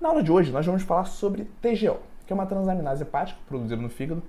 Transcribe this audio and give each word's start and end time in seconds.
Na 0.00 0.08
aula 0.08 0.22
de 0.22 0.30
hoje, 0.30 0.52
nós 0.52 0.64
vamos 0.64 0.84
falar 0.84 1.06
sobre 1.06 1.44
TGO, 1.60 1.98
que 2.24 2.32
é 2.32 2.34
uma 2.34 2.46
transaminase 2.46 3.02
hepática 3.02 3.40
produzida 3.48 3.82
no 3.82 3.88
fígado. 3.88 4.22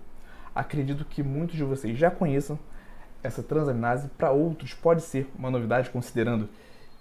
Acredito 0.55 1.05
que 1.05 1.21
muitos 1.21 1.55
de 1.55 1.63
vocês 1.63 1.95
já 1.95 2.09
conheçam 2.09 2.57
essa 3.21 3.43
transaminase. 3.43 4.07
Para 4.17 4.31
outros, 4.31 4.73
pode 4.73 5.03
ser 5.03 5.29
uma 5.37 5.51
novidade, 5.51 5.91
considerando 5.91 6.49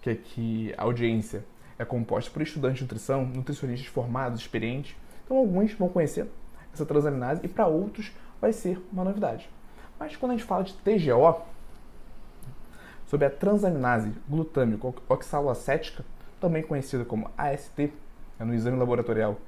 que 0.03 0.11
aqui 0.11 0.75
a 0.77 0.83
audiência 0.83 1.43
é 1.79 1.85
composta 1.85 2.31
por 2.31 2.43
estudantes 2.43 2.79
de 2.79 2.85
nutrição, 2.85 3.25
nutricionistas 3.25 3.89
formados, 3.89 4.41
experientes. 4.41 4.95
Então, 5.25 5.39
alguns 5.39 5.73
vão 5.73 5.89
conhecer 5.89 6.27
essa 6.75 6.85
transaminase 6.85 7.41
e 7.43 7.49
para 7.49 7.67
outros 7.67 8.13
vai 8.39 8.53
ser 8.53 8.79
uma 8.93 9.03
novidade. 9.03 9.49
Mas 9.99 10.17
quando 10.17 10.33
a 10.33 10.37
gente 10.37 10.47
fala 10.47 10.65
de 10.65 10.75
TGO, 10.75 11.43
sobre 13.07 13.27
a 13.27 13.31
transaminase 13.31 14.13
glutâmico 14.29 14.95
oxaloacética, 15.09 16.05
também 16.41 16.63
conhecida 16.63 17.05
como 17.05 17.31
AST, 17.37 17.93
é 18.39 18.45
no 18.45 18.55
exame 18.55 18.79
laboratorial 18.79 19.39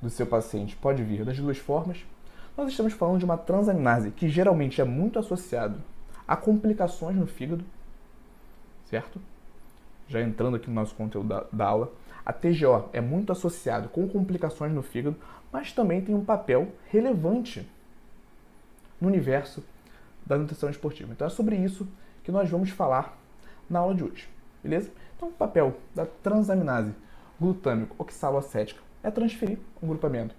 do 0.00 0.08
seu 0.08 0.26
paciente, 0.26 0.76
pode 0.76 1.02
vir 1.02 1.24
das 1.24 1.38
duas 1.38 1.58
formas. 1.58 2.04
Nós 2.56 2.70
estamos 2.70 2.92
falando 2.92 3.18
de 3.18 3.24
uma 3.24 3.36
transaminase 3.36 4.10
que 4.10 4.28
geralmente 4.28 4.80
é 4.80 4.84
muito 4.84 5.18
associado 5.18 5.80
a 6.26 6.36
complicações 6.36 7.16
no 7.16 7.26
fígado, 7.26 7.64
certo? 8.88 9.20
Já 10.08 10.20
entrando 10.20 10.56
aqui 10.56 10.68
no 10.68 10.74
nosso 10.74 10.94
conteúdo 10.94 11.28
da, 11.28 11.44
da 11.52 11.66
aula, 11.66 11.92
a 12.24 12.32
TGO 12.32 12.88
é 12.92 13.00
muito 13.00 13.32
associado 13.32 13.88
com 13.88 14.08
complicações 14.08 14.72
no 14.72 14.82
fígado, 14.82 15.16
mas 15.52 15.72
também 15.72 16.00
tem 16.00 16.14
um 16.14 16.24
papel 16.24 16.68
relevante 16.88 17.68
no 19.00 19.08
universo 19.08 19.62
da 20.30 20.38
nutrição 20.38 20.70
esportiva. 20.70 21.12
Então 21.12 21.26
é 21.26 21.30
sobre 21.30 21.56
isso 21.56 21.86
que 22.22 22.30
nós 22.30 22.48
vamos 22.48 22.70
falar 22.70 23.18
na 23.68 23.80
aula 23.80 23.94
de 23.94 24.04
hoje, 24.04 24.28
beleza? 24.62 24.90
Então 25.16 25.28
o 25.28 25.32
papel 25.32 25.76
da 25.92 26.06
transaminase 26.06 26.94
glutâmico 27.40 27.96
oxaloacética 27.98 28.80
é 29.02 29.10
transferir 29.10 29.58
um 29.82 29.88
grupamento 29.88 30.34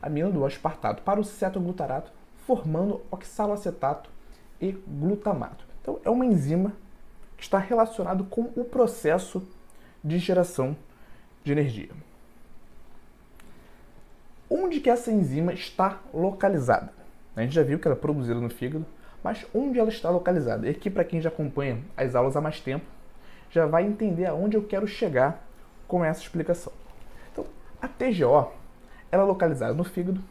amino 0.00 0.30
do 0.30 0.44
aspartato 0.44 1.02
para 1.02 1.20
o 1.20 1.24
cetoglutarato, 1.24 2.12
formando 2.46 3.02
oxaloacetato 3.10 4.08
e 4.60 4.72
glutamato. 4.72 5.64
Então 5.80 5.98
é 6.04 6.10
uma 6.10 6.24
enzima 6.24 6.72
que 7.36 7.42
está 7.42 7.58
relacionado 7.58 8.24
com 8.24 8.42
o 8.54 8.64
processo 8.64 9.42
de 10.04 10.18
geração 10.18 10.76
de 11.42 11.50
energia. 11.50 11.90
Onde 14.48 14.80
que 14.80 14.90
essa 14.90 15.10
enzima 15.10 15.52
está 15.52 16.00
localizada? 16.14 16.92
A 17.34 17.42
gente 17.42 17.54
já 17.54 17.62
viu 17.62 17.78
que 17.78 17.88
ela 17.88 17.96
é 17.96 17.98
produzida 17.98 18.38
no 18.38 18.50
fígado, 18.50 18.84
mas 19.22 19.46
onde 19.54 19.78
ela 19.78 19.88
está 19.88 20.10
localizada? 20.10 20.66
E 20.66 20.70
aqui, 20.70 20.90
para 20.90 21.04
quem 21.04 21.20
já 21.20 21.28
acompanha 21.28 21.82
as 21.96 22.14
aulas 22.14 22.36
há 22.36 22.40
mais 22.40 22.60
tempo, 22.60 22.84
já 23.50 23.66
vai 23.66 23.84
entender 23.84 24.26
aonde 24.26 24.56
eu 24.56 24.64
quero 24.64 24.86
chegar 24.86 25.46
com 25.86 26.04
essa 26.04 26.22
explicação. 26.22 26.72
Então, 27.30 27.46
a 27.80 27.86
TGO 27.86 28.50
ela 29.10 29.22
é 29.22 29.26
localizada 29.26 29.74
no 29.74 29.84
fígado, 29.84 30.22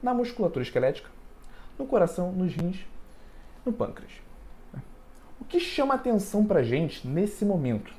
na 0.00 0.14
musculatura 0.14 0.62
esquelética, 0.62 1.10
no 1.76 1.84
coração, 1.84 2.30
nos 2.30 2.54
rins, 2.54 2.86
no 3.66 3.72
pâncreas. 3.72 4.12
O 5.40 5.44
que 5.44 5.58
chama 5.58 5.94
atenção 5.94 6.46
para 6.46 6.60
a 6.60 6.62
gente 6.62 7.06
nesse 7.06 7.44
momento, 7.44 7.92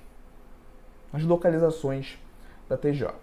nas 1.11 1.23
localizações 1.23 2.17
da 2.69 2.77
TGO, 2.77 3.13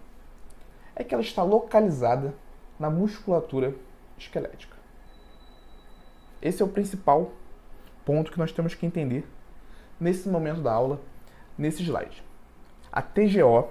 é 0.95 1.03
que 1.03 1.13
ela 1.13 1.23
está 1.23 1.41
localizada 1.41 2.33
na 2.79 2.89
musculatura 2.89 3.73
esquelética. 4.17 4.80
Esse 6.41 6.61
é 6.61 6.65
o 6.65 6.69
principal 6.69 7.31
ponto 8.05 8.31
que 8.31 8.39
nós 8.39 8.51
temos 8.51 8.73
que 8.73 8.85
entender 8.85 9.27
nesse 9.99 10.27
momento 10.27 10.61
da 10.61 10.73
aula, 10.73 10.99
nesse 11.57 11.83
slide. 11.83 12.23
A 12.91 13.01
TGO, 13.01 13.69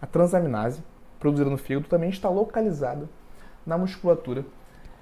a 0.00 0.06
transaminase, 0.06 0.82
produzida 1.18 1.48
no 1.48 1.56
fígado, 1.56 1.88
também 1.88 2.10
está 2.10 2.28
localizada 2.28 3.08
na 3.64 3.78
musculatura 3.78 4.44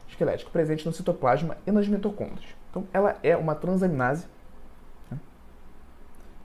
esquelética, 0.09 0.51
presente 0.51 0.87
no 0.87 0.93
citoplasma 0.93 1.57
e 1.67 1.73
nas 1.73 1.89
mitocôndrias. 1.89 2.55
Então, 2.71 2.87
ela 2.93 3.19
é 3.23 3.37
uma 3.37 3.55
transaminase 3.55 4.27
né, 5.11 5.19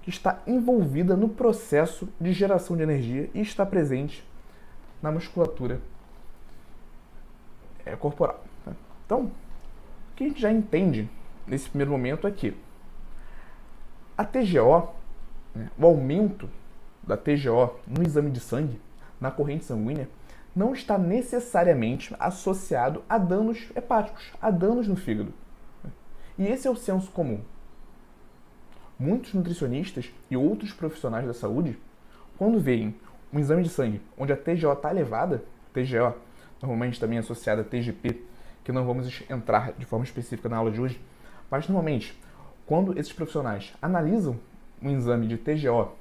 que 0.01 0.09
está 0.09 0.41
envolvida 0.47 1.15
no 1.15 1.29
processo 1.29 2.09
de 2.19 2.33
geração 2.33 2.75
de 2.75 2.83
energia 2.83 3.29
e 3.33 3.41
está 3.41 3.65
presente 3.65 4.27
na 5.01 5.11
musculatura 5.11 5.79
é, 7.85 7.95
corporal. 7.95 8.43
Né? 8.65 8.75
Então, 9.05 9.31
que 10.19 10.25
a 10.25 10.27
gente 10.27 10.41
já 10.41 10.51
entende 10.51 11.09
nesse 11.47 11.69
primeiro 11.69 11.91
momento 11.91 12.27
é 12.27 12.31
que 12.31 12.53
a 14.17 14.25
TGO, 14.25 14.89
né, 15.55 15.71
o 15.79 15.85
aumento 15.85 16.49
da 17.01 17.15
TGO 17.15 17.79
no 17.87 18.03
exame 18.03 18.29
de 18.29 18.41
sangue, 18.41 18.81
na 19.17 19.31
corrente 19.31 19.63
sanguínea, 19.63 20.09
não 20.53 20.73
está 20.73 20.97
necessariamente 20.97 22.13
associado 22.19 23.01
a 23.07 23.17
danos 23.17 23.71
hepáticos, 23.73 24.33
a 24.41 24.51
danos 24.51 24.89
no 24.89 24.97
fígado. 24.97 25.33
E 26.37 26.45
esse 26.47 26.67
é 26.67 26.69
o 26.69 26.75
senso 26.75 27.09
comum. 27.11 27.39
Muitos 28.99 29.33
nutricionistas 29.33 30.11
e 30.29 30.35
outros 30.35 30.73
profissionais 30.73 31.25
da 31.25 31.33
saúde, 31.33 31.79
quando 32.37 32.59
veem 32.59 32.93
um 33.31 33.39
exame 33.39 33.63
de 33.63 33.69
sangue 33.69 34.01
onde 34.17 34.33
a 34.33 34.37
TGO 34.37 34.73
está 34.73 34.91
elevada, 34.91 35.45
TGO 35.71 36.13
normalmente 36.61 36.99
também 36.99 37.19
associada 37.19 37.61
a 37.61 37.63
TGP, 37.65 38.27
que 38.69 38.73
não 38.73 38.85
vamos 38.85 39.23
entrar 39.27 39.73
de 39.73 39.83
forma 39.83 40.05
específica 40.05 40.47
na 40.47 40.57
aula 40.57 40.69
de 40.69 40.79
hoje, 40.79 41.01
mas 41.49 41.67
normalmente, 41.67 42.15
quando 42.67 42.95
esses 42.99 43.11
profissionais 43.11 43.73
analisam 43.81 44.39
um 44.79 44.91
exame 44.91 45.25
de 45.25 45.37
TGO 45.37 45.93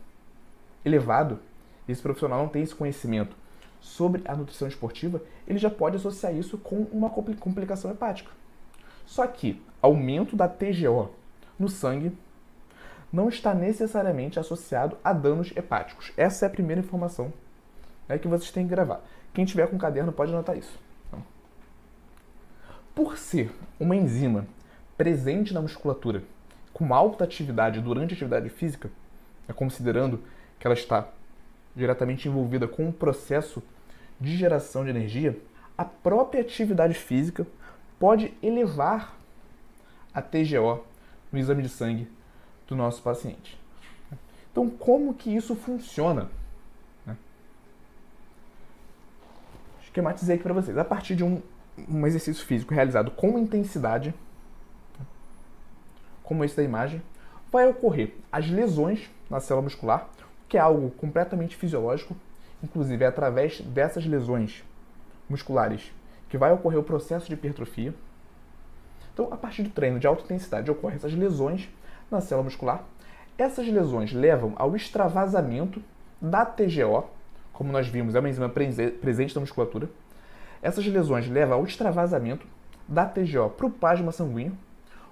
elevado, 0.85 1.41
esse 1.89 2.03
profissional 2.03 2.41
não 2.41 2.49
tem 2.49 2.63
esse 2.63 2.75
conhecimento 2.75 3.35
sobre 3.81 4.21
a 4.27 4.37
nutrição 4.37 4.69
esportiva, 4.69 5.23
ele 5.47 5.59
já 5.59 5.71
pode 5.71 5.97
associar 5.97 6.35
isso 6.35 6.59
com 6.59 6.83
uma 6.93 7.09
complicação 7.09 7.91
hepática. 7.91 8.31
Só 9.07 9.27
que 9.27 9.63
aumento 9.81 10.37
da 10.37 10.47
TGO 10.47 11.11
no 11.59 11.71
sangue 11.71 12.13
não 13.11 13.31
está 13.31 13.55
necessariamente 13.55 14.39
associado 14.39 14.99
a 15.03 15.15
danos 15.15 15.57
hepáticos. 15.57 16.13
Essa 16.19 16.45
é 16.45 16.49
a 16.49 16.53
primeira 16.53 16.83
informação 16.83 17.33
né, 18.07 18.19
que 18.19 18.29
vocês 18.29 18.51
têm 18.51 18.65
que 18.65 18.71
gravar. 18.71 19.01
Quem 19.33 19.47
tiver 19.47 19.69
com 19.69 19.79
caderno 19.79 20.13
pode 20.13 20.35
anotar 20.35 20.59
isso. 20.59 20.79
Por 22.99 23.17
ser 23.17 23.53
uma 23.79 23.95
enzima 23.95 24.45
presente 24.97 25.55
na 25.55 25.63
musculatura 25.63 26.25
com 26.73 26.93
alta 26.93 27.23
atividade 27.23 27.81
durante 27.81 28.11
a 28.13 28.15
atividade 28.17 28.49
física, 28.49 28.91
né, 29.47 29.55
considerando 29.55 30.21
que 30.59 30.67
ela 30.67 30.75
está 30.75 31.09
diretamente 31.77 32.27
envolvida 32.27 32.67
com 32.67 32.89
um 32.89 32.91
processo 32.91 33.63
de 34.21 34.37
geração 34.37 34.83
de 34.83 34.91
energia, 34.91 35.39
a 35.77 35.85
própria 35.85 36.41
atividade 36.41 36.95
física 36.95 37.47
pode 38.01 38.35
elevar 38.43 39.17
a 40.13 40.21
TGO 40.21 40.85
no 41.31 41.39
exame 41.39 41.63
de 41.63 41.69
sangue 41.69 42.11
do 42.67 42.75
nosso 42.75 43.01
paciente. 43.01 43.57
Então, 44.51 44.69
como 44.69 45.15
que 45.15 45.33
isso 45.33 45.55
funciona? 45.55 46.29
Esquematizei 49.85 50.35
aqui 50.35 50.43
para 50.43 50.53
vocês. 50.53 50.77
A 50.77 50.85
partir 50.85 51.15
de 51.15 51.23
um, 51.23 51.41
um 51.89 52.07
exercício 52.07 52.45
físico 52.45 52.75
realizado 52.75 53.11
com 53.11 53.39
intensidade, 53.39 54.15
como 56.23 56.45
esse 56.45 56.57
da 56.57 56.63
imagem, 56.63 57.03
vai 57.51 57.69
ocorrer 57.69 58.15
as 58.31 58.49
lesões 58.49 59.11
na 59.31 59.41
célula 59.41 59.65
muscular, 59.65 60.09
que 60.49 60.57
é 60.57 60.61
algo 60.61 60.91
completamente 60.91 61.57
fisiológico, 61.57 62.17
inclusive 62.63 63.05
é 63.05 63.07
através 63.07 63.61
dessas 63.61 64.07
lesões 64.07 64.65
musculares 65.29 65.93
que 66.29 66.39
vai 66.39 66.53
ocorrer 66.53 66.79
o 66.79 66.83
processo 66.83 67.27
de 67.27 67.35
hipertrofia. 67.35 67.95
Então, 69.13 69.29
a 69.33 69.37
partir 69.37 69.63
do 69.63 69.71
treino 69.71 69.99
de 69.99 70.07
alta 70.07 70.23
intensidade, 70.25 70.71
ocorrem 70.71 70.97
essas 70.97 71.13
lesões 71.13 71.69
na 72.11 72.21
célula 72.21 72.45
muscular. 72.45 72.85
Essas 73.37 73.67
lesões 73.67 74.13
levam 74.13 74.53
ao 74.57 74.77
extravasamento 74.77 75.83
da 76.21 76.45
TGO, 76.45 77.05
como 77.53 77.73
nós 77.73 77.89
vimos, 77.89 78.15
é 78.15 78.21
uma 78.21 78.29
enzima 78.29 78.49
presente 78.49 79.35
na 79.35 79.41
musculatura. 79.41 79.89
Essas 80.63 80.87
lesões 80.87 81.29
levam 81.29 81.59
ao 81.59 81.65
extravasamento 81.65 82.47
da 82.87 83.05
TGO 83.05 83.51
para 83.51 83.67
o 83.67 83.71
plasma 83.71 84.13
sanguíneo. 84.13 84.57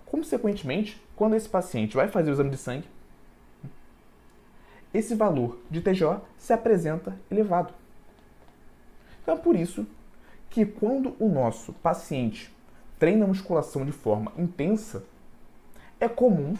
Consequentemente, 0.05 1.01
quando 1.15 1.35
esse 1.35 1.49
paciente 1.49 1.97
vai 1.97 2.09
fazer 2.09 2.31
o 2.31 2.33
exame 2.33 2.51
de 2.51 2.57
sangue, 2.57 2.89
esse 4.93 5.15
valor 5.15 5.59
de 5.71 5.81
TGO 5.81 6.21
se 6.39 6.53
apresenta 6.53 7.17
elevado. 7.31 7.73
Então 9.23 9.35
é 9.35 9.39
por 9.39 9.57
isso 9.57 9.87
que 10.49 10.65
quando 10.65 11.15
o 11.19 11.29
nosso 11.29 11.73
paciente 11.75 12.55
treina 12.99 13.27
musculação 13.27 13.85
de 13.85 13.93
forma 13.93 14.33
intensa, 14.39 15.05
é 16.01 16.09
comum 16.09 16.55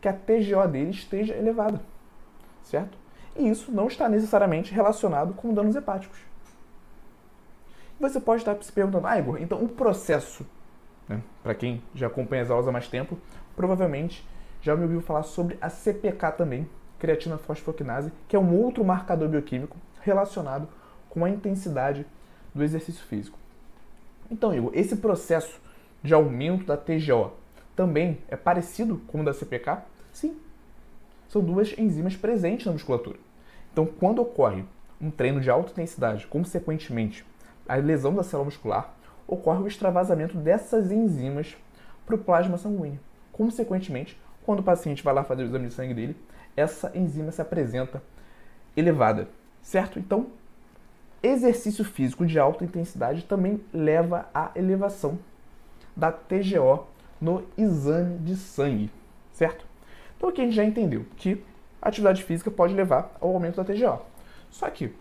que 0.00 0.08
a 0.08 0.12
TGO 0.12 0.68
dele 0.70 0.90
esteja 0.90 1.34
elevada, 1.34 1.80
certo? 2.62 2.98
E 3.36 3.48
isso 3.48 3.72
não 3.72 3.86
está 3.86 4.08
necessariamente 4.08 4.72
relacionado 4.72 5.32
com 5.34 5.54
danos 5.54 5.74
hepáticos. 5.74 6.18
Você 8.02 8.18
pode 8.18 8.42
estar 8.42 8.60
se 8.60 8.72
perguntando, 8.72 9.06
ah, 9.06 9.16
Igor, 9.16 9.40
então 9.40 9.62
o 9.62 9.68
processo 9.68 10.44
né, 11.08 11.22
para 11.40 11.54
quem 11.54 11.80
já 11.94 12.08
acompanha 12.08 12.42
as 12.42 12.50
aulas 12.50 12.66
há 12.66 12.72
mais 12.72 12.88
tempo, 12.88 13.16
provavelmente 13.54 14.26
já 14.60 14.74
me 14.74 14.82
ouviu 14.82 15.00
falar 15.00 15.22
sobre 15.22 15.56
a 15.60 15.70
CPK 15.70 16.32
também, 16.32 16.68
creatina 16.98 17.38
fosfoquinase, 17.38 18.12
que 18.26 18.34
é 18.34 18.38
um 18.40 18.60
outro 18.60 18.84
marcador 18.84 19.28
bioquímico 19.28 19.76
relacionado 20.00 20.66
com 21.08 21.24
a 21.24 21.30
intensidade 21.30 22.04
do 22.52 22.64
exercício 22.64 23.04
físico. 23.04 23.38
Então, 24.28 24.52
Igor, 24.52 24.72
esse 24.74 24.96
processo 24.96 25.60
de 26.02 26.12
aumento 26.12 26.66
da 26.66 26.76
TGO 26.76 27.30
também 27.76 28.18
é 28.26 28.34
parecido 28.34 29.00
com 29.06 29.20
o 29.20 29.24
da 29.24 29.32
CPK? 29.32 29.78
Sim. 30.12 30.36
São 31.28 31.40
duas 31.40 31.72
enzimas 31.78 32.16
presentes 32.16 32.66
na 32.66 32.72
musculatura. 32.72 33.18
Então, 33.72 33.86
quando 33.86 34.20
ocorre 34.20 34.64
um 35.00 35.08
treino 35.08 35.40
de 35.40 35.48
alta 35.48 35.70
intensidade, 35.70 36.26
consequentemente 36.26 37.24
a 37.68 37.76
lesão 37.76 38.14
da 38.14 38.22
célula 38.22 38.46
muscular, 38.46 38.94
ocorre 39.26 39.62
o 39.62 39.66
extravasamento 39.66 40.36
dessas 40.36 40.90
enzimas 40.90 41.56
para 42.04 42.14
o 42.14 42.18
plasma 42.18 42.58
sanguíneo. 42.58 43.00
Consequentemente, 43.32 44.20
quando 44.44 44.60
o 44.60 44.64
paciente 44.64 45.02
vai 45.02 45.14
lá 45.14 45.24
fazer 45.24 45.42
o 45.42 45.46
exame 45.46 45.68
de 45.68 45.74
sangue 45.74 45.94
dele, 45.94 46.16
essa 46.56 46.90
enzima 46.94 47.32
se 47.32 47.40
apresenta 47.40 48.02
elevada, 48.76 49.28
certo? 49.62 49.98
Então, 49.98 50.26
exercício 51.22 51.84
físico 51.84 52.26
de 52.26 52.38
alta 52.38 52.64
intensidade 52.64 53.24
também 53.24 53.62
leva 53.72 54.28
à 54.34 54.50
elevação 54.56 55.18
da 55.96 56.10
TGO 56.10 56.86
no 57.20 57.44
exame 57.56 58.18
de 58.18 58.36
sangue, 58.36 58.90
certo? 59.32 59.64
Então 60.16 60.28
aqui 60.28 60.40
a 60.40 60.44
gente 60.44 60.56
já 60.56 60.64
entendeu 60.64 61.06
que 61.16 61.42
a 61.80 61.88
atividade 61.88 62.22
física 62.24 62.50
pode 62.50 62.74
levar 62.74 63.16
ao 63.20 63.30
aumento 63.30 63.56
da 63.56 63.64
TGO. 63.64 64.00
Só 64.50 64.68
que 64.68 64.94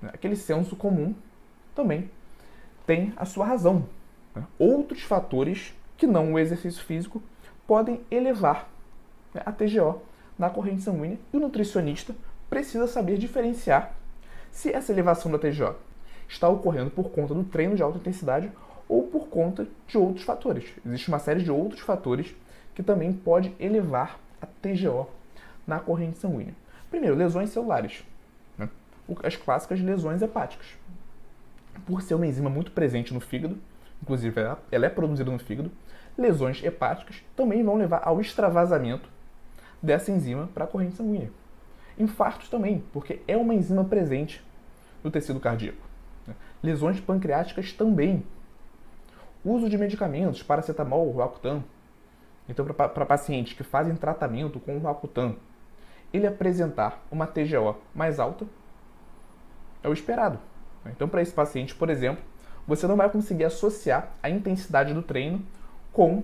né, 0.00 0.10
aquele 0.12 0.36
senso 0.36 0.76
comum 0.76 1.14
também 1.74 2.10
tem 2.86 3.12
a 3.16 3.24
sua 3.24 3.46
razão. 3.46 3.86
Né? 4.34 4.44
Outros 4.58 5.02
fatores 5.02 5.74
que 5.96 6.06
não 6.06 6.32
o 6.32 6.38
exercício 6.38 6.82
físico 6.84 7.22
podem 7.66 8.00
elevar 8.10 8.68
né, 9.34 9.42
a 9.44 9.52
TGO 9.52 10.02
na 10.38 10.50
corrente 10.50 10.82
sanguínea 10.82 11.18
e 11.32 11.36
o 11.36 11.40
nutricionista 11.40 12.14
precisa 12.50 12.86
saber 12.86 13.18
diferenciar 13.18 13.94
se 14.50 14.72
essa 14.72 14.92
elevação 14.92 15.30
da 15.30 15.38
TGO 15.38 15.74
está 16.28 16.48
ocorrendo 16.48 16.90
por 16.90 17.10
conta 17.10 17.34
do 17.34 17.44
treino 17.44 17.76
de 17.76 17.82
alta 17.82 17.98
intensidade 17.98 18.50
ou 18.88 19.04
por 19.04 19.28
conta 19.28 19.66
de 19.86 19.96
outros 19.96 20.24
fatores. 20.24 20.70
Existe 20.84 21.08
uma 21.08 21.18
série 21.18 21.42
de 21.42 21.50
outros 21.50 21.80
fatores 21.80 22.34
que 22.74 22.82
também 22.82 23.12
pode 23.12 23.54
elevar 23.58 24.18
a 24.40 24.46
TGO 24.46 25.08
na 25.66 25.78
corrente 25.78 26.18
sanguínea. 26.18 26.54
Primeiro, 26.90 27.16
lesões 27.16 27.50
celulares. 27.50 28.04
Né? 28.58 28.68
As 29.22 29.36
clássicas 29.36 29.80
lesões 29.80 30.20
hepáticas. 30.20 30.66
Por 31.86 32.02
ser 32.02 32.14
uma 32.14 32.26
enzima 32.26 32.50
muito 32.50 32.70
presente 32.70 33.12
no 33.12 33.20
fígado, 33.20 33.58
inclusive 34.02 34.40
ela 34.70 34.86
é 34.86 34.88
produzida 34.88 35.30
no 35.30 35.38
fígado, 35.38 35.70
lesões 36.16 36.62
hepáticas 36.62 37.22
também 37.36 37.62
vão 37.62 37.76
levar 37.76 38.02
ao 38.04 38.20
extravasamento 38.20 39.08
dessa 39.82 40.10
enzima 40.10 40.48
para 40.54 40.64
a 40.64 40.66
corrente 40.66 40.96
sanguínea. 40.96 41.30
Infartos 41.98 42.48
também, 42.48 42.84
porque 42.92 43.20
é 43.26 43.36
uma 43.36 43.54
enzima 43.54 43.84
presente 43.84 44.42
no 45.02 45.10
tecido 45.10 45.40
cardíaco. 45.40 45.78
Né? 46.26 46.34
Lesões 46.62 47.00
pancreáticas 47.00 47.72
também. 47.72 48.24
Uso 49.44 49.68
de 49.68 49.76
medicamentos, 49.76 50.42
paracetamol, 50.42 51.10
Roacutan. 51.10 51.62
Então, 52.48 52.64
para 52.64 53.06
pacientes 53.06 53.54
que 53.54 53.62
fazem 53.62 53.94
tratamento 53.96 54.60
com 54.60 54.76
o 54.76 54.78
Roacutan, 54.78 55.34
ele 56.12 56.26
apresentar 56.26 57.02
uma 57.10 57.26
TGO 57.26 57.76
mais 57.94 58.20
alta, 58.20 58.46
é 59.82 59.88
o 59.88 59.92
esperado. 59.92 60.38
Então, 60.86 61.08
para 61.08 61.22
esse 61.22 61.32
paciente, 61.32 61.74
por 61.74 61.90
exemplo, 61.90 62.22
você 62.66 62.86
não 62.86 62.96
vai 62.96 63.08
conseguir 63.10 63.44
associar 63.44 64.10
a 64.22 64.30
intensidade 64.30 64.94
do 64.94 65.02
treino 65.02 65.44
com, 65.92 66.22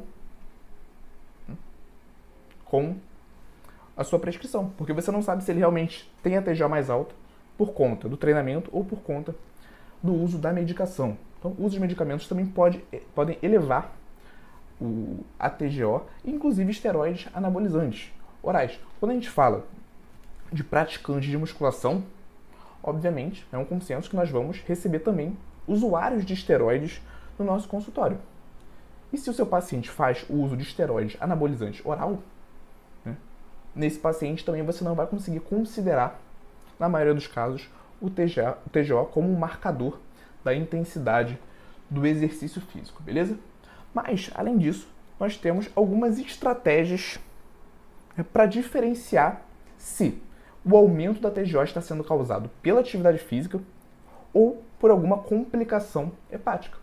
com 2.65 2.97
a 3.97 4.05
sua 4.05 4.19
prescrição, 4.19 4.71
porque 4.77 4.93
você 4.93 5.11
não 5.11 5.23
sabe 5.23 5.43
se 5.43 5.51
ele 5.51 5.59
realmente 5.59 6.11
tem 6.23 6.37
a 6.37 6.43
TGO 6.43 6.69
mais 6.69 6.89
alta 6.89 7.15
por 7.57 7.73
conta 7.73 8.09
do 8.09 8.17
treinamento 8.17 8.71
ou 8.73 8.85
por 8.85 9.01
conta 9.01 9.35
do 10.03 10.15
uso 10.15 10.39
da 10.39 10.53
medicação. 10.53 11.19
Então, 11.39 11.53
o 11.59 11.65
uso 11.65 11.75
de 11.75 11.81
medicamentos 11.81 12.29
também 12.29 12.47
pode, 12.47 12.83
podem 13.15 13.39
elevar 13.43 13.93
o, 14.81 15.25
a 15.39 15.53
inclusive 16.25 16.71
esteroides 16.71 17.29
anabolizantes 17.35 18.13
orais. 18.43 18.79
Quando 19.01 19.13
a 19.13 19.15
gente 19.15 19.29
fala 19.29 19.67
de 20.53 20.63
praticantes 20.63 21.29
de 21.29 21.37
musculação, 21.37 22.05
obviamente, 22.83 23.47
é 23.53 23.59
um 23.59 23.65
consenso 23.65 24.09
que 24.09 24.17
nós 24.17 24.31
vamos 24.31 24.61
receber 24.67 25.01
também 25.01 25.37
usuários 25.67 26.25
de 26.25 26.35
esteroides 26.35 27.01
no 27.39 27.45
nosso 27.45 27.69
consultório. 27.69 28.19
E 29.13 29.19
se 29.19 29.31
o 29.31 29.33
seu 29.33 29.47
paciente 29.47 29.89
faz 29.89 30.25
o 30.29 30.35
uso 30.35 30.57
de 30.57 30.63
esteroides 30.63 31.17
anabolizantes 31.21 31.85
oral, 31.85 32.19
nesse 33.75 33.99
paciente 33.99 34.45
também 34.45 34.63
você 34.63 34.83
não 34.83 34.95
vai 34.95 35.07
conseguir 35.07 35.41
considerar, 35.41 36.21
na 36.79 36.89
maioria 36.89 37.15
dos 37.15 37.27
casos, 37.27 37.69
o 38.01 38.11
TGO, 38.11 38.57
o 38.67 38.71
TGO 38.71 39.07
como 39.07 39.31
um 39.31 39.39
marcador 39.39 39.99
da 40.45 40.55
intensidade 40.55 41.39
do 41.89 42.07
exercício 42.07 42.61
físico, 42.61 43.03
beleza? 43.03 43.37
Mas, 43.95 44.31
além 44.35 44.59
disso, 44.59 44.89
nós 45.19 45.37
temos 45.37 45.69
algumas 45.75 46.19
estratégias 46.19 47.19
né, 48.17 48.25
para 48.33 48.47
diferenciar 48.47 49.43
se 49.77 50.21
o 50.71 50.77
aumento 50.77 51.21
da 51.21 51.31
TGO 51.31 51.63
está 51.63 51.81
sendo 51.81 52.05
causado 52.05 52.51
pela 52.61 52.81
atividade 52.81 53.19
física 53.19 53.59
ou 54.35 54.63
por 54.79 54.91
alguma 54.91 55.19
complicação 55.19 56.13
hepática. 56.31 56.77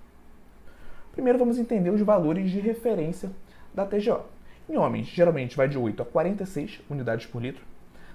Primeiro 1.12 1.38
vamos 1.38 1.60
entender 1.60 1.92
os 1.92 2.02
valores 2.02 2.50
de 2.50 2.60
referência 2.60 3.30
da 3.74 3.86
TGO. 3.86 4.22
Em 4.68 4.78
homens, 4.78 5.08
geralmente 5.08 5.56
vai 5.56 5.68
de 5.68 5.78
8 5.78 6.02
a 6.02 6.06
46 6.06 6.82
unidades 6.90 7.28
por 7.28 7.42
litro. 7.42 7.64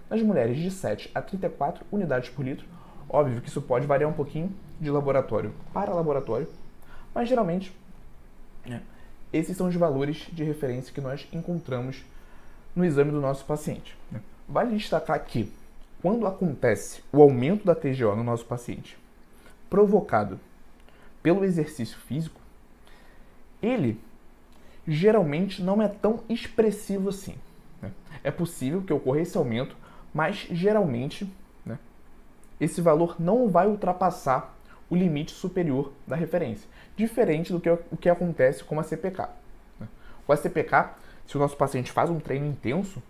Nas 0.09 0.21
mulheres, 0.21 0.59
de 0.59 0.71
7 0.71 1.09
a 1.15 1.23
34 1.23 1.85
unidades 1.93 2.29
por 2.31 2.45
litro. 2.45 2.67
Óbvio 3.09 3.41
que 3.41 3.49
isso 3.49 3.63
pode 3.63 3.87
variar 3.87 4.11
um 4.11 4.15
pouquinho 4.15 4.53
de 4.81 4.91
laboratório 4.91 5.55
para 5.73 5.95
laboratório, 5.95 6.49
mas 7.15 7.29
geralmente 7.29 7.73
né, 8.67 8.83
esses 9.33 9.57
são 9.57 9.69
os 9.69 9.77
valores 9.77 10.27
de 10.33 10.43
referência 10.43 10.93
que 10.93 11.01
nós 11.01 11.29
encontramos 11.33 12.05
no 12.75 12.85
exame 12.85 13.13
do 13.13 13.21
nosso 13.21 13.45
paciente. 13.45 13.97
Né. 14.11 14.21
Vale 14.49 14.77
destacar 14.77 15.25
que, 15.25 15.53
quando 16.03 16.27
acontece 16.27 17.03
o 17.13 17.21
aumento 17.21 17.65
da 17.65 17.75
TGO 17.75 18.17
no 18.17 18.25
nosso 18.25 18.45
paciente, 18.47 18.99
provocado 19.69 20.41
pelo 21.23 21.45
exercício 21.45 21.99
físico, 21.99 22.41
ele 23.63 24.01
geralmente 24.87 25.63
não 25.63 25.83
é 25.83 25.89
tão 25.89 26.21
expressivo 26.29 27.11
assim. 27.11 27.35
Né? 27.83 27.93
É 28.25 28.31
possível 28.31 28.83
que 28.83 28.93
ocorra 28.93 29.21
esse 29.21 29.37
aumento, 29.37 29.77
mas 30.13 30.47
geralmente 30.51 31.31
né, 31.65 31.79
esse 32.59 32.81
valor 32.81 33.17
não 33.21 33.49
vai 33.49 33.69
ultrapassar 33.69 34.57
o 34.89 34.97
limite 34.97 35.33
superior 35.33 35.93
da 36.07 36.17
referência, 36.17 36.69
diferente 36.97 37.53
do 37.53 37.61
que, 37.61 37.71
o 37.71 37.97
que 37.97 38.09
acontece 38.09 38.65
com 38.65 38.81
a 38.81 38.83
CPK. 38.83 39.29
Né? 39.79 39.87
Com 40.27 40.33
a 40.33 40.37
CPK, 40.37 40.95
se 41.27 41.37
o 41.37 41.41
nosso 41.41 41.57
paciente 41.57 41.93
faz 41.93 42.11
um 42.11 42.19
treino 42.19 42.47
intenso, 42.47 43.01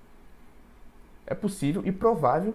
é 1.26 1.34
possível 1.34 1.82
e 1.86 1.92
provável 1.92 2.54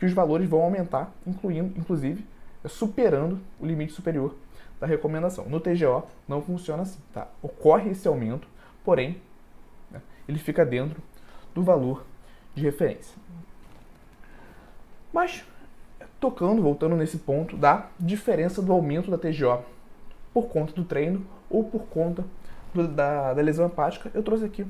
que 0.00 0.06
os 0.06 0.14
valores 0.14 0.48
vão 0.48 0.62
aumentar, 0.62 1.12
incluindo, 1.26 1.78
inclusive, 1.78 2.24
superando 2.66 3.38
o 3.60 3.66
limite 3.66 3.92
superior 3.92 4.34
da 4.80 4.86
recomendação. 4.86 5.46
No 5.46 5.60
TGO 5.60 6.06
não 6.26 6.40
funciona 6.40 6.84
assim, 6.84 6.98
tá? 7.12 7.28
Ocorre 7.42 7.90
esse 7.90 8.08
aumento, 8.08 8.48
porém, 8.82 9.20
né, 9.90 10.00
ele 10.26 10.38
fica 10.38 10.64
dentro 10.64 11.02
do 11.54 11.62
valor 11.62 12.06
de 12.54 12.62
referência. 12.62 13.14
Mas, 15.12 15.44
tocando, 16.18 16.62
voltando 16.62 16.96
nesse 16.96 17.18
ponto 17.18 17.54
da 17.54 17.90
diferença 18.00 18.62
do 18.62 18.72
aumento 18.72 19.10
da 19.10 19.18
TGO 19.18 19.62
por 20.32 20.48
conta 20.48 20.72
do 20.72 20.82
treino 20.82 21.26
ou 21.50 21.62
por 21.62 21.82
conta 21.88 22.24
do, 22.72 22.88
da, 22.88 23.34
da, 23.34 23.42
lesão 23.42 23.66
hepática, 23.66 24.10
eu 24.14 24.22
trouxe 24.22 24.46
aqui 24.46 24.66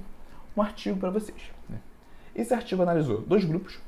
um 0.56 0.60
artigo 0.62 0.98
para 0.98 1.10
vocês. 1.10 1.52
Né? 1.68 1.78
Esse 2.34 2.52
artigo 2.52 2.82
analisou 2.82 3.20
dois 3.20 3.44
grupos, 3.44 3.78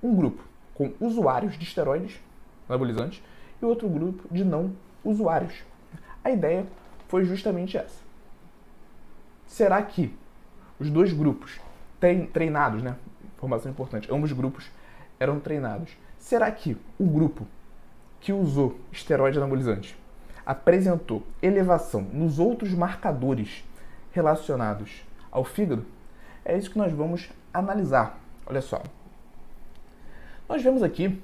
um 0.00 0.14
grupo 0.14 0.51
com 0.74 0.92
usuários 1.00 1.58
de 1.58 1.64
esteroides 1.64 2.20
anabolizantes 2.68 3.22
e 3.60 3.64
outro 3.64 3.88
grupo 3.88 4.26
de 4.30 4.44
não 4.44 4.72
usuários 5.04 5.62
a 6.24 6.30
ideia 6.30 6.66
foi 7.08 7.24
justamente 7.24 7.76
essa. 7.76 8.00
Será 9.46 9.82
que 9.82 10.14
os 10.78 10.88
dois 10.90 11.12
grupos 11.12 11.60
treinados, 12.32 12.82
né? 12.82 12.96
Informação 13.36 13.70
importante, 13.70 14.12
ambos 14.12 14.32
grupos 14.32 14.70
eram 15.18 15.40
treinados. 15.40 15.96
Será 16.18 16.50
que 16.50 16.76
o 16.98 17.06
grupo 17.06 17.46
que 18.20 18.32
usou 18.32 18.78
esteroide 18.92 19.38
anabolizante 19.38 19.98
apresentou 20.46 21.24
elevação 21.42 22.02
nos 22.02 22.38
outros 22.38 22.72
marcadores 22.72 23.64
relacionados 24.12 25.04
ao 25.30 25.44
fígado? 25.44 25.84
É 26.44 26.56
isso 26.56 26.70
que 26.70 26.78
nós 26.78 26.92
vamos 26.92 27.30
analisar. 27.52 28.18
Olha 28.46 28.60
só. 28.60 28.82
Nós 30.48 30.62
vemos 30.62 30.82
aqui 30.82 31.20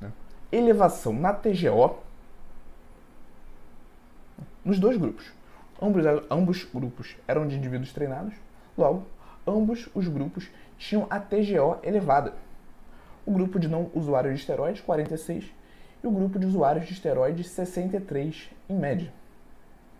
né, 0.00 0.12
elevação 0.52 1.12
na 1.12 1.32
TGO 1.32 1.98
nos 4.64 4.78
dois 4.78 4.96
grupos. 4.96 5.32
Ambos, 5.80 6.04
ambos 6.30 6.64
grupos 6.64 7.16
eram 7.26 7.48
de 7.48 7.56
indivíduos 7.56 7.92
treinados, 7.92 8.34
logo, 8.76 9.06
ambos 9.46 9.88
os 9.94 10.06
grupos 10.06 10.50
tinham 10.76 11.06
a 11.08 11.18
TGO 11.18 11.78
elevada. 11.82 12.34
O 13.24 13.32
grupo 13.32 13.58
de 13.58 13.68
não 13.68 13.90
usuários 13.94 14.34
de 14.34 14.40
esteroides, 14.40 14.80
46, 14.82 15.44
e 16.02 16.06
o 16.06 16.10
grupo 16.10 16.38
de 16.38 16.46
usuários 16.46 16.86
de 16.86 16.92
esteroides, 16.92 17.48
63 17.48 18.50
em 18.68 18.74
média. 18.76 19.12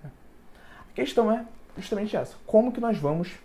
A 0.05 0.93
questão 0.95 1.31
é 1.31 1.45
justamente 1.77 2.17
essa: 2.17 2.37
como 2.47 2.73
que 2.73 2.81
nós 2.81 2.99
vamos 2.99 3.39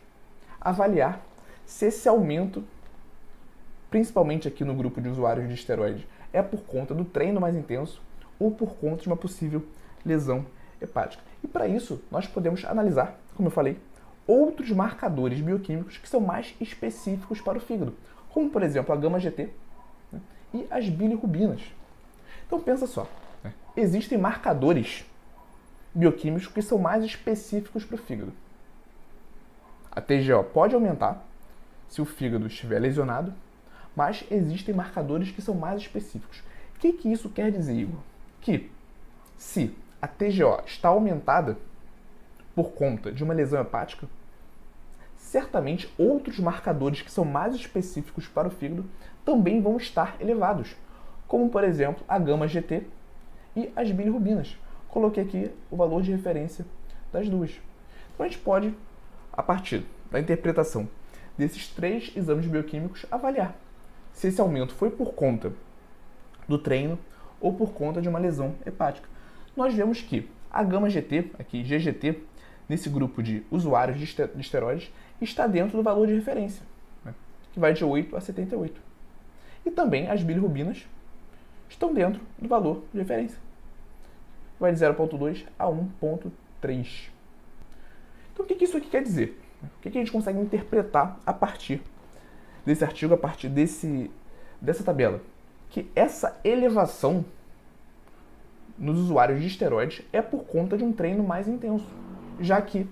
avaliar 0.59 1.21
se 1.65 1.85
esse 1.87 2.07
aumento, 2.07 2.63
principalmente 3.89 4.47
aqui 4.47 4.63
no 4.63 4.73
grupo 4.73 5.01
de 5.01 5.09
usuários 5.09 5.47
de 5.47 5.53
esteroides, 5.53 6.05
é 6.33 6.41
por 6.41 6.61
conta 6.61 6.93
do 6.93 7.05
treino 7.05 7.39
mais 7.39 7.55
intenso 7.55 8.01
ou 8.39 8.51
por 8.51 8.75
conta 8.75 9.03
de 9.03 9.07
uma 9.07 9.17
possível 9.17 9.63
lesão 10.05 10.45
hepática. 10.81 11.23
E 11.43 11.47
para 11.47 11.67
isso, 11.67 12.01
nós 12.11 12.27
podemos 12.27 12.65
analisar, 12.65 13.17
como 13.35 13.47
eu 13.47 13.51
falei, 13.51 13.77
outros 14.27 14.71
marcadores 14.71 15.39
bioquímicos 15.39 15.97
que 15.97 16.09
são 16.09 16.19
mais 16.19 16.55
específicos 16.59 17.41
para 17.41 17.57
o 17.57 17.61
fígado, 17.61 17.95
como 18.29 18.49
por 18.49 18.63
exemplo 18.63 18.93
a 18.93 18.97
gama-GT 18.97 19.49
né, 20.11 20.19
e 20.53 20.67
as 20.69 20.89
bilirrubinas. 20.89 21.61
Então 22.45 22.59
pensa 22.59 22.87
só, 22.87 23.07
né, 23.43 23.53
existem 23.77 24.17
marcadores 24.17 25.05
bioquímicos 25.93 26.47
que 26.47 26.61
são 26.61 26.77
mais 26.77 27.03
específicos 27.03 27.85
para 27.85 27.95
o 27.95 27.99
fígado. 27.99 28.33
A 29.91 30.01
TGO 30.01 30.43
pode 30.43 30.75
aumentar 30.75 31.25
se 31.87 32.01
o 32.01 32.05
fígado 32.05 32.47
estiver 32.47 32.79
lesionado, 32.79 33.33
mas 33.95 34.25
existem 34.29 34.75
marcadores 34.75 35.31
que 35.31 35.41
são 35.41 35.55
mais 35.55 35.81
específicos. 35.81 36.39
O 36.75 36.79
que, 36.79 36.93
que 36.93 37.11
isso 37.11 37.29
quer 37.29 37.51
dizer, 37.51 37.73
Igor? 37.73 37.99
Que 38.41 38.69
se 39.37 39.73
a 40.01 40.07
TGO 40.07 40.61
está 40.65 40.89
aumentada 40.89 41.57
por 42.53 42.71
conta 42.71 43.11
de 43.11 43.23
uma 43.23 43.33
lesão 43.33 43.61
hepática, 43.61 44.07
certamente 45.15 45.91
outros 45.97 46.39
marcadores 46.39 47.01
que 47.01 47.11
são 47.11 47.25
mais 47.25 47.55
específicos 47.55 48.27
para 48.27 48.47
o 48.47 48.51
fígado 48.51 48.85
também 49.23 49.61
vão 49.61 49.77
estar 49.77 50.17
elevados, 50.19 50.75
como 51.27 51.49
por 51.49 51.63
exemplo 51.63 52.03
a 52.07 52.19
gama-GT 52.19 52.83
e 53.55 53.71
as 53.75 53.91
bilirrubinas. 53.91 54.57
Coloquei 54.87 55.23
aqui 55.23 55.51
o 55.71 55.75
valor 55.75 56.01
de 56.01 56.11
referência 56.11 56.65
das 57.11 57.27
duas. 57.27 57.59
Então 58.13 58.25
a 58.25 58.29
gente 58.29 58.39
pode, 58.41 58.73
a 59.33 59.41
partir 59.41 59.83
da 60.11 60.19
interpretação 60.19 60.87
desses 61.37 61.67
três 61.67 62.13
exames 62.15 62.45
bioquímicos, 62.45 63.05
avaliar 63.11 63.55
se 64.15 64.27
esse 64.27 64.41
aumento 64.41 64.73
foi 64.73 64.89
por 64.89 65.13
conta 65.13 65.51
do 66.47 66.57
treino 66.57 66.97
ou 67.39 67.53
por 67.53 67.73
conta 67.73 68.01
de 68.01 68.07
uma 68.07 68.17
lesão 68.17 68.55
hepática. 68.65 69.07
Nós 69.55 69.73
vemos 69.73 70.01
que 70.01 70.27
a 70.49 70.63
gama-GT, 70.63 71.31
aqui 71.37 71.61
GGT, 71.61 72.23
nesse 72.67 72.89
grupo 72.89 73.21
de 73.21 73.43
usuários 73.51 73.99
de 73.99 74.05
esteroides, 74.39 74.91
está 75.21 75.45
dentro 75.45 75.77
do 75.77 75.83
valor 75.83 76.07
de 76.07 76.13
referência, 76.13 76.63
né, 77.03 77.13
que 77.51 77.59
vai 77.59 77.73
de 77.73 77.83
8 77.83 78.15
a 78.15 78.21
78. 78.21 78.81
E 79.65 79.71
também 79.71 80.09
as 80.09 80.23
bilirrubinas 80.23 80.87
estão 81.69 81.93
dentro 81.93 82.21
do 82.39 82.47
valor 82.47 82.83
de 82.93 82.99
referência, 82.99 83.37
que 84.55 84.61
vai 84.61 84.73
de 84.73 84.79
0,2 84.79 85.45
a 85.59 85.65
1,3. 85.65 87.09
Então, 88.33 88.45
o 88.45 88.47
que 88.47 88.63
isso 88.63 88.77
aqui 88.77 88.87
quer 88.87 89.03
dizer? 89.03 89.41
O 89.61 89.81
que 89.81 89.89
a 89.89 89.91
gente 89.91 90.11
consegue 90.11 90.39
interpretar 90.39 91.19
a 91.25 91.33
partir 91.33 91.81
desse 92.65 92.83
artigo, 92.83 93.13
a 93.13 93.17
partir 93.17 93.47
desse, 93.47 94.09
dessa 94.59 94.83
tabela? 94.83 95.21
Que 95.69 95.89
essa 95.95 96.39
elevação 96.43 97.23
nos 98.77 98.99
usuários 98.99 99.39
de 99.39 99.47
esteroides 99.47 100.03
é 100.11 100.21
por 100.21 100.43
conta 100.45 100.77
de 100.77 100.83
um 100.83 100.91
treino 100.91 101.23
mais 101.23 101.47
intenso, 101.47 101.87
já 102.39 102.61
que 102.61 102.87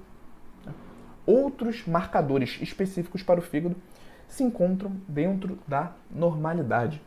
outros 1.25 1.86
marcadores 1.86 2.58
específicos 2.62 3.24
para 3.24 3.39
o 3.39 3.44
fígado 3.44 3.75
se 4.27 4.44
encontram 4.44 4.92
dentro 5.08 5.60
da 5.68 5.94
normalidade. 6.10 7.01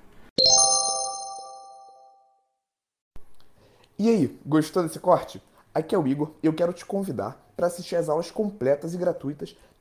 E 3.98 4.10
aí, 4.10 4.38
gostou 4.44 4.82
desse 4.82 5.00
corte? 5.00 5.42
Aqui 5.74 5.94
é 5.94 5.98
o 5.98 6.06
Igor 6.06 6.32
e 6.42 6.46
eu 6.46 6.52
quero 6.52 6.72
te 6.72 6.84
convidar 6.84 7.42
para 7.56 7.66
assistir 7.66 7.96
às 7.96 8.08
aulas 8.08 8.30
completas 8.30 8.94
e 8.94 8.98
gratuitas 8.98 9.56